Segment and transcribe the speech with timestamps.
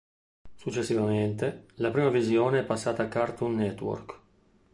[0.55, 4.19] Successivamente, la prima visione è passata a Cartoon Network.